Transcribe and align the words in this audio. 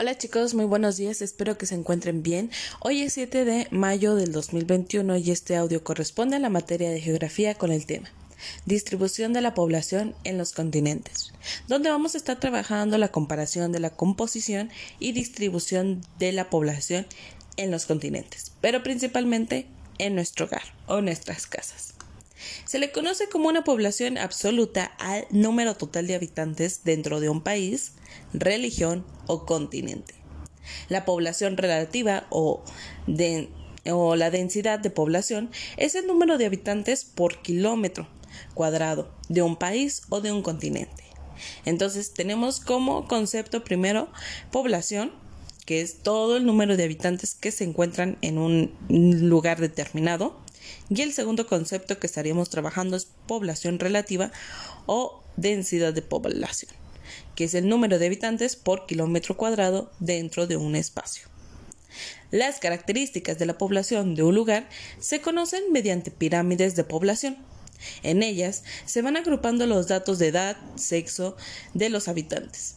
Hola 0.00 0.16
chicos, 0.16 0.54
muy 0.54 0.64
buenos 0.64 0.96
días, 0.96 1.20
espero 1.20 1.58
que 1.58 1.66
se 1.66 1.74
encuentren 1.74 2.22
bien. 2.22 2.50
Hoy 2.80 3.02
es 3.02 3.12
7 3.12 3.44
de 3.44 3.68
mayo 3.70 4.14
del 4.14 4.32
2021 4.32 5.18
y 5.18 5.30
este 5.30 5.54
audio 5.54 5.84
corresponde 5.84 6.36
a 6.36 6.38
la 6.38 6.48
materia 6.48 6.90
de 6.90 7.00
geografía 7.00 7.54
con 7.54 7.70
el 7.70 7.84
tema 7.84 8.10
Distribución 8.64 9.34
de 9.34 9.42
la 9.42 9.52
población 9.52 10.14
en 10.24 10.38
los 10.38 10.52
continentes, 10.52 11.34
donde 11.68 11.90
vamos 11.90 12.14
a 12.14 12.18
estar 12.18 12.40
trabajando 12.40 12.96
la 12.96 13.12
comparación 13.12 13.70
de 13.70 13.80
la 13.80 13.90
composición 13.90 14.70
y 14.98 15.12
distribución 15.12 16.00
de 16.18 16.32
la 16.32 16.48
población 16.48 17.06
en 17.58 17.70
los 17.70 17.84
continentes, 17.84 18.50
pero 18.62 18.82
principalmente 18.82 19.66
en 19.98 20.14
nuestro 20.14 20.46
hogar 20.46 20.64
o 20.86 21.02
nuestras 21.02 21.46
casas. 21.46 21.94
Se 22.64 22.78
le 22.78 22.92
conoce 22.92 23.28
como 23.28 23.48
una 23.48 23.64
población 23.64 24.18
absoluta 24.18 24.84
al 24.98 25.26
número 25.30 25.76
total 25.76 26.06
de 26.06 26.14
habitantes 26.14 26.82
dentro 26.84 27.20
de 27.20 27.28
un 27.28 27.42
país, 27.42 27.92
religión 28.32 29.04
o 29.26 29.46
continente. 29.46 30.14
La 30.88 31.04
población 31.04 31.56
relativa 31.56 32.26
o, 32.30 32.62
o 33.90 34.16
la 34.16 34.30
densidad 34.30 34.78
de 34.78 34.90
población 34.90 35.50
es 35.76 35.94
el 35.94 36.06
número 36.06 36.38
de 36.38 36.46
habitantes 36.46 37.04
por 37.04 37.42
kilómetro 37.42 38.08
cuadrado 38.54 39.10
de 39.28 39.42
un 39.42 39.56
país 39.56 40.02
o 40.08 40.20
de 40.20 40.32
un 40.32 40.42
continente. 40.42 41.02
Entonces 41.64 42.12
tenemos 42.12 42.60
como 42.60 43.08
concepto 43.08 43.64
primero 43.64 44.08
población, 44.50 45.12
que 45.66 45.80
es 45.80 46.02
todo 46.02 46.36
el 46.36 46.46
número 46.46 46.76
de 46.76 46.84
habitantes 46.84 47.34
que 47.34 47.50
se 47.50 47.64
encuentran 47.64 48.18
en 48.20 48.38
un 48.38 48.74
lugar 48.88 49.60
determinado. 49.60 50.40
Y 50.88 51.02
el 51.02 51.12
segundo 51.12 51.46
concepto 51.46 51.98
que 51.98 52.06
estaríamos 52.06 52.50
trabajando 52.50 52.96
es 52.96 53.08
población 53.26 53.78
relativa 53.78 54.30
o 54.86 55.22
densidad 55.36 55.92
de 55.92 56.02
población, 56.02 56.72
que 57.34 57.44
es 57.44 57.54
el 57.54 57.68
número 57.68 57.98
de 57.98 58.06
habitantes 58.06 58.56
por 58.56 58.86
kilómetro 58.86 59.36
cuadrado 59.36 59.90
dentro 60.00 60.46
de 60.46 60.56
un 60.56 60.76
espacio. 60.76 61.28
Las 62.30 62.60
características 62.60 63.38
de 63.38 63.46
la 63.46 63.58
población 63.58 64.14
de 64.14 64.22
un 64.22 64.34
lugar 64.34 64.68
se 64.98 65.20
conocen 65.20 65.70
mediante 65.70 66.10
pirámides 66.10 66.76
de 66.76 66.84
población. 66.84 67.36
En 68.02 68.22
ellas 68.22 68.62
se 68.86 69.02
van 69.02 69.16
agrupando 69.16 69.66
los 69.66 69.88
datos 69.88 70.18
de 70.18 70.28
edad, 70.28 70.56
sexo 70.76 71.36
de 71.74 71.90
los 71.90 72.08
habitantes. 72.08 72.76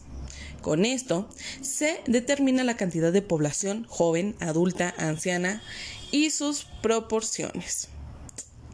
Con 0.62 0.84
esto 0.84 1.28
se 1.60 2.00
determina 2.06 2.64
la 2.64 2.76
cantidad 2.76 3.12
de 3.12 3.22
población 3.22 3.86
joven, 3.88 4.34
adulta, 4.40 4.94
anciana 4.98 5.62
y 6.10 6.30
sus 6.30 6.66
proporciones. 6.82 7.88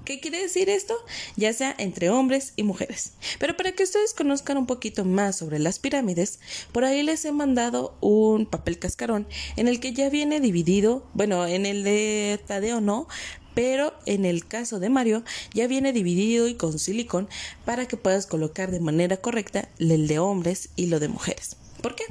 ¿Qué 0.04 0.18
quiere 0.18 0.42
decir 0.42 0.68
esto? 0.68 0.94
Ya 1.36 1.52
sea 1.52 1.74
entre 1.78 2.10
hombres 2.10 2.54
y 2.56 2.64
mujeres. 2.64 3.12
Pero 3.38 3.56
para 3.56 3.72
que 3.72 3.84
ustedes 3.84 4.14
conozcan 4.14 4.56
un 4.56 4.66
poquito 4.66 5.04
más 5.04 5.36
sobre 5.36 5.60
las 5.60 5.78
pirámides, 5.78 6.40
por 6.72 6.84
ahí 6.84 7.02
les 7.04 7.24
he 7.24 7.30
mandado 7.30 7.96
un 8.00 8.46
papel 8.46 8.80
cascarón 8.80 9.28
en 9.56 9.68
el 9.68 9.78
que 9.78 9.92
ya 9.92 10.10
viene 10.10 10.40
dividido, 10.40 11.06
bueno, 11.14 11.46
en 11.46 11.66
el 11.66 11.84
de 11.84 12.40
Tadeo 12.46 12.80
no, 12.80 13.06
pero 13.54 13.94
en 14.06 14.24
el 14.24 14.46
caso 14.46 14.80
de 14.80 14.90
Mario 14.90 15.22
ya 15.54 15.68
viene 15.68 15.92
dividido 15.92 16.48
y 16.48 16.54
con 16.54 16.78
silicón 16.78 17.28
para 17.64 17.86
que 17.86 17.96
puedas 17.96 18.26
colocar 18.26 18.70
de 18.72 18.80
manera 18.80 19.18
correcta 19.18 19.68
el 19.78 20.08
de 20.08 20.18
hombres 20.18 20.70
y 20.74 20.86
lo 20.86 20.98
de 20.98 21.08
mujeres. 21.08 21.56
¿Por 21.82 21.94
qué? 21.94 22.04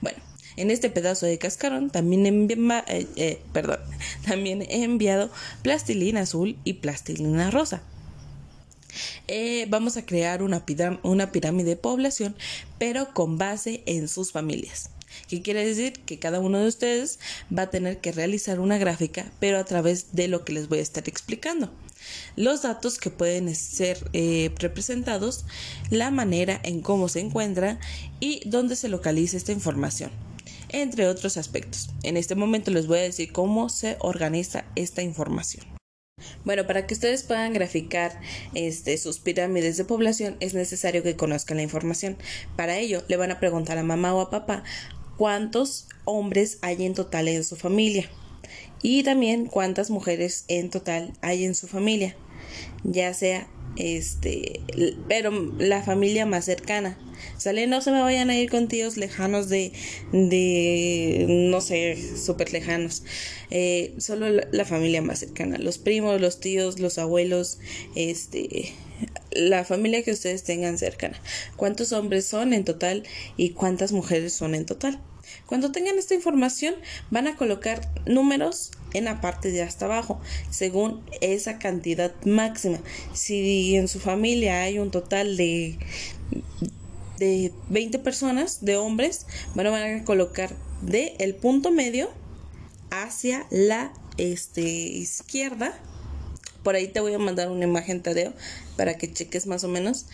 Bueno, 0.00 0.18
en 0.56 0.70
este 0.70 0.90
pedazo 0.90 1.26
de 1.26 1.38
cascarón 1.38 1.90
también, 1.90 2.26
eh, 2.26 3.06
eh, 3.16 3.42
perdón, 3.52 3.78
también 4.26 4.62
he 4.62 4.84
enviado 4.84 5.30
plastilina 5.62 6.20
azul 6.20 6.58
y 6.64 6.74
plastilina 6.74 7.50
rosa. 7.50 7.82
Eh, 9.26 9.66
vamos 9.70 9.96
a 9.96 10.04
crear 10.04 10.42
una, 10.42 10.62
una 11.02 11.32
pirámide 11.32 11.70
de 11.70 11.76
población, 11.76 12.36
pero 12.78 13.14
con 13.14 13.38
base 13.38 13.82
en 13.86 14.08
sus 14.08 14.32
familias. 14.32 14.90
¿Qué 15.28 15.42
quiere 15.42 15.66
decir? 15.66 15.92
Que 16.04 16.18
cada 16.18 16.40
uno 16.40 16.58
de 16.58 16.68
ustedes 16.68 17.18
va 17.56 17.62
a 17.62 17.70
tener 17.70 17.98
que 17.98 18.12
realizar 18.12 18.60
una 18.60 18.78
gráfica, 18.78 19.30
pero 19.40 19.58
a 19.58 19.64
través 19.64 20.14
de 20.14 20.28
lo 20.28 20.44
que 20.44 20.52
les 20.52 20.68
voy 20.68 20.78
a 20.78 20.82
estar 20.82 21.08
explicando. 21.08 21.72
Los 22.36 22.62
datos 22.62 22.98
que 22.98 23.10
pueden 23.10 23.54
ser 23.54 23.98
representados, 24.58 25.44
la 25.90 26.10
manera 26.10 26.60
en 26.64 26.80
cómo 26.80 27.08
se 27.08 27.20
encuentra 27.20 27.78
y 28.20 28.42
dónde 28.48 28.76
se 28.76 28.88
localiza 28.88 29.36
esta 29.36 29.52
información 29.52 30.10
entre 30.72 31.06
otros 31.06 31.36
aspectos. 31.36 31.90
En 32.02 32.16
este 32.16 32.34
momento 32.34 32.70
les 32.70 32.86
voy 32.86 32.98
a 32.98 33.02
decir 33.02 33.30
cómo 33.30 33.68
se 33.68 33.96
organiza 34.00 34.64
esta 34.74 35.02
información. 35.02 35.66
Bueno, 36.44 36.66
para 36.66 36.86
que 36.86 36.94
ustedes 36.94 37.22
puedan 37.22 37.52
graficar 37.52 38.20
este, 38.54 38.96
sus 38.98 39.18
pirámides 39.18 39.76
de 39.76 39.84
población 39.84 40.36
es 40.40 40.54
necesario 40.54 41.02
que 41.02 41.16
conozcan 41.16 41.56
la 41.58 41.62
información. 41.62 42.16
Para 42.56 42.78
ello, 42.78 43.02
le 43.08 43.16
van 43.16 43.30
a 43.30 43.40
preguntar 43.40 43.78
a 43.78 43.82
mamá 43.82 44.14
o 44.14 44.20
a 44.20 44.30
papá 44.30 44.64
cuántos 45.22 45.86
hombres 46.04 46.58
hay 46.62 46.84
en 46.84 46.94
total 46.94 47.28
en 47.28 47.44
su 47.44 47.54
familia 47.54 48.10
y 48.82 49.04
también 49.04 49.46
cuántas 49.46 49.88
mujeres 49.88 50.44
en 50.48 50.68
total 50.68 51.12
hay 51.20 51.44
en 51.44 51.54
su 51.54 51.68
familia, 51.68 52.16
ya 52.82 53.14
sea 53.14 53.46
este, 53.76 54.62
pero 55.06 55.30
la 55.58 55.84
familia 55.84 56.26
más 56.26 56.46
cercana. 56.46 56.98
Sale, 57.38 57.68
no 57.68 57.82
se 57.82 57.92
me 57.92 58.00
vayan 58.00 58.30
a 58.30 58.36
ir 58.36 58.50
con 58.50 58.66
tíos 58.66 58.96
lejanos 58.96 59.48
de, 59.48 59.70
de 60.10 61.26
no 61.28 61.60
sé, 61.60 61.96
súper 62.16 62.52
lejanos. 62.52 63.04
Eh, 63.52 63.94
solo 63.98 64.26
la, 64.28 64.64
familia 64.64 65.02
más 65.02 65.20
cercana, 65.20 65.56
los 65.56 65.78
primos, 65.78 66.20
los 66.20 66.40
tíos, 66.40 66.80
los 66.80 66.98
abuelos, 66.98 67.60
este, 67.94 68.72
la 69.30 69.64
familia 69.64 70.02
que 70.02 70.10
ustedes 70.10 70.42
tengan 70.42 70.78
cercana. 70.78 71.22
¿Cuántos 71.54 71.92
hombres 71.92 72.26
son 72.26 72.52
en 72.52 72.64
total 72.64 73.04
y 73.36 73.50
cuántas 73.50 73.92
mujeres 73.92 74.32
son 74.32 74.56
en 74.56 74.66
total? 74.66 75.00
Cuando 75.46 75.72
tengan 75.72 75.98
esta 75.98 76.14
información 76.14 76.74
van 77.10 77.26
a 77.26 77.36
colocar 77.36 77.88
números 78.06 78.70
en 78.92 79.04
la 79.04 79.20
parte 79.20 79.50
de 79.50 79.62
hasta 79.62 79.86
abajo 79.86 80.20
según 80.50 81.02
esa 81.20 81.58
cantidad 81.58 82.12
máxima. 82.24 82.78
Si 83.12 83.76
en 83.76 83.88
su 83.88 84.00
familia 84.00 84.62
hay 84.62 84.78
un 84.78 84.90
total 84.90 85.36
de 85.36 85.78
de 87.18 87.52
20 87.68 88.00
personas 88.00 88.64
de 88.64 88.76
hombres, 88.76 89.26
van 89.54 89.66
a 89.66 90.04
colocar 90.04 90.50
de 90.80 91.14
el 91.20 91.36
punto 91.36 91.70
medio 91.70 92.10
hacia 92.90 93.46
la 93.50 93.92
este, 94.16 94.62
izquierda 94.62 95.78
por 96.62 96.74
ahí 96.74 96.88
te 96.88 97.00
voy 97.00 97.14
a 97.14 97.18
mandar 97.18 97.50
una 97.50 97.64
imagen, 97.64 98.02
Tadeo, 98.02 98.32
para 98.76 98.96
que 98.96 99.12
cheques 99.12 99.46
más 99.46 99.64
o 99.64 99.68
menos. 99.68 100.06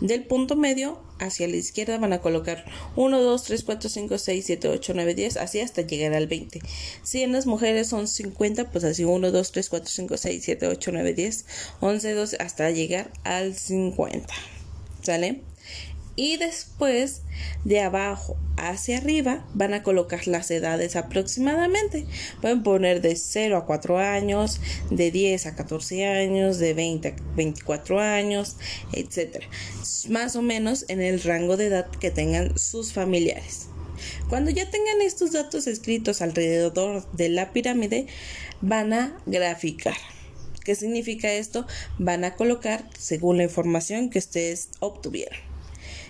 Del 0.00 0.24
punto 0.24 0.56
medio 0.56 1.00
hacia 1.18 1.48
la 1.48 1.56
izquierda 1.56 1.98
van 1.98 2.12
a 2.12 2.20
colocar 2.20 2.64
1, 2.96 3.22
2, 3.22 3.42
3, 3.42 3.64
4, 3.64 3.90
5, 3.90 4.18
6, 4.18 4.44
7, 4.46 4.68
8, 4.68 4.92
9, 4.94 5.14
10, 5.14 5.36
así 5.36 5.60
hasta 5.60 5.82
llegar 5.82 6.14
al 6.14 6.26
20. 6.26 6.60
Si 7.02 7.22
en 7.22 7.32
las 7.32 7.46
mujeres 7.46 7.88
son 7.88 8.08
50, 8.08 8.70
pues 8.70 8.84
así 8.84 9.04
1, 9.04 9.30
2, 9.30 9.52
3, 9.52 9.68
4, 9.68 9.90
5, 9.90 10.16
6, 10.16 10.42
7, 10.44 10.66
8, 10.68 10.90
9, 10.92 11.14
10, 11.14 11.46
11, 11.80 12.12
12, 12.12 12.36
hasta 12.40 12.70
llegar 12.70 13.10
al 13.24 13.54
50. 13.54 14.32
¿Sale? 15.02 15.42
y 16.16 16.38
después 16.38 17.20
de 17.64 17.80
abajo 17.80 18.36
hacia 18.56 18.98
arriba 18.98 19.44
van 19.54 19.74
a 19.74 19.82
colocar 19.82 20.26
las 20.26 20.50
edades 20.50 20.96
aproximadamente. 20.96 22.06
Pueden 22.40 22.62
poner 22.62 23.00
de 23.00 23.16
0 23.16 23.56
a 23.56 23.66
4 23.66 23.98
años, 23.98 24.60
de 24.90 25.10
10 25.10 25.46
a 25.46 25.54
14 25.56 26.06
años, 26.06 26.58
de 26.58 26.74
20 26.74 27.08
a 27.08 27.14
24 27.36 28.00
años, 28.00 28.56
etc. 28.92 29.44
Más 30.08 30.36
o 30.36 30.42
menos 30.42 30.84
en 30.88 31.00
el 31.00 31.22
rango 31.22 31.56
de 31.56 31.66
edad 31.66 31.90
que 31.90 32.10
tengan 32.10 32.58
sus 32.58 32.92
familiares. 32.92 33.68
Cuando 34.28 34.50
ya 34.50 34.70
tengan 34.70 35.00
estos 35.00 35.32
datos 35.32 35.66
escritos 35.66 36.20
alrededor 36.20 37.10
de 37.12 37.28
la 37.28 37.52
pirámide, 37.52 38.06
van 38.60 38.92
a 38.92 39.16
graficar. 39.26 39.96
¿Qué 40.64 40.74
significa 40.74 41.32
esto? 41.32 41.66
Van 41.98 42.24
a 42.24 42.34
colocar 42.34 42.88
según 42.98 43.36
la 43.36 43.44
información 43.44 44.10
que 44.10 44.18
ustedes 44.18 44.70
obtuvieron. 44.80 45.38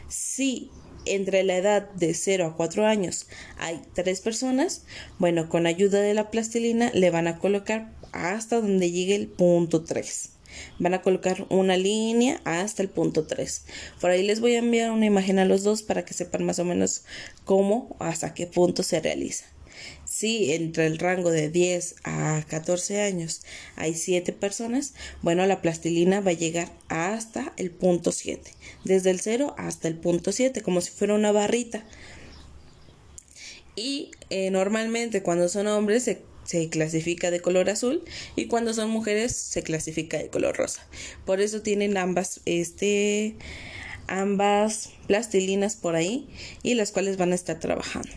Si 0.08 0.70
entre 1.06 1.42
la 1.42 1.56
edad 1.56 1.90
de 1.90 2.14
0 2.14 2.46
a 2.46 2.56
4 2.56 2.86
años 2.86 3.26
hay 3.58 3.80
tres 3.94 4.20
personas, 4.20 4.84
bueno, 5.18 5.48
con 5.48 5.66
ayuda 5.66 6.00
de 6.00 6.14
la 6.14 6.30
plastilina 6.30 6.90
le 6.94 7.10
van 7.10 7.26
a 7.26 7.38
colocar 7.38 7.90
hasta 8.12 8.60
donde 8.60 8.90
llegue 8.90 9.14
el 9.14 9.28
punto 9.28 9.84
3. 9.84 10.30
Van 10.78 10.94
a 10.94 11.02
colocar 11.02 11.46
una 11.50 11.76
línea 11.76 12.40
hasta 12.44 12.82
el 12.82 12.88
punto 12.88 13.26
3. 13.26 13.64
Por 14.00 14.10
ahí 14.10 14.22
les 14.22 14.40
voy 14.40 14.54
a 14.54 14.60
enviar 14.60 14.90
una 14.90 15.06
imagen 15.06 15.38
a 15.38 15.44
los 15.44 15.62
dos 15.62 15.82
para 15.82 16.04
que 16.04 16.14
sepan 16.14 16.44
más 16.44 16.58
o 16.58 16.64
menos 16.64 17.04
cómo, 17.44 17.96
hasta 17.98 18.34
qué 18.34 18.46
punto 18.46 18.82
se 18.82 19.00
realiza. 19.00 19.44
Si 20.18 20.54
entre 20.54 20.86
el 20.86 20.98
rango 20.98 21.30
de 21.30 21.50
10 21.50 21.96
a 22.04 22.42
14 22.48 23.02
años 23.02 23.42
hay 23.76 23.92
7 23.92 24.32
personas, 24.32 24.94
bueno, 25.20 25.44
la 25.44 25.60
plastilina 25.60 26.22
va 26.22 26.30
a 26.30 26.32
llegar 26.32 26.72
hasta 26.88 27.52
el 27.58 27.70
punto 27.70 28.12
7, 28.12 28.50
desde 28.84 29.10
el 29.10 29.20
0 29.20 29.54
hasta 29.58 29.88
el 29.88 29.96
punto 29.98 30.32
7, 30.32 30.62
como 30.62 30.80
si 30.80 30.90
fuera 30.90 31.12
una 31.12 31.32
barrita. 31.32 31.84
Y 33.74 34.10
eh, 34.30 34.50
normalmente 34.50 35.22
cuando 35.22 35.50
son 35.50 35.66
hombres 35.66 36.04
se, 36.04 36.22
se 36.44 36.70
clasifica 36.70 37.30
de 37.30 37.42
color 37.42 37.68
azul 37.68 38.02
y 38.36 38.46
cuando 38.46 38.72
son 38.72 38.88
mujeres 38.88 39.36
se 39.36 39.62
clasifica 39.62 40.16
de 40.16 40.30
color 40.30 40.56
rosa. 40.56 40.88
Por 41.26 41.42
eso 41.42 41.60
tienen 41.60 41.98
ambas, 41.98 42.40
este, 42.46 43.36
ambas 44.06 44.92
plastilinas 45.08 45.76
por 45.76 45.94
ahí 45.94 46.26
y 46.62 46.72
las 46.72 46.90
cuales 46.90 47.18
van 47.18 47.32
a 47.32 47.34
estar 47.34 47.60
trabajando. 47.60 48.12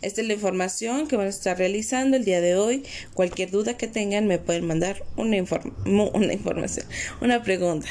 Esta 0.00 0.20
es 0.20 0.26
la 0.26 0.34
información 0.34 1.08
que 1.08 1.16
van 1.16 1.26
a 1.26 1.30
estar 1.30 1.58
realizando 1.58 2.16
el 2.16 2.24
día 2.24 2.40
de 2.40 2.56
hoy. 2.56 2.84
Cualquier 3.14 3.50
duda 3.50 3.76
que 3.76 3.88
tengan 3.88 4.26
me 4.26 4.38
pueden 4.38 4.66
mandar 4.66 5.04
una, 5.16 5.36
una 5.84 6.32
información, 6.32 6.86
una 7.20 7.42
pregunta. 7.42 7.88